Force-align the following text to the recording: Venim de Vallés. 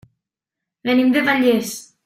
Venim 0.89 1.13
de 1.19 1.25
Vallés. 1.31 1.79